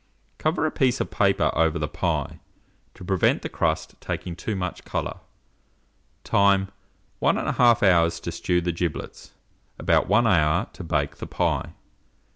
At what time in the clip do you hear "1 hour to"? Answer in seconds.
10.07-10.83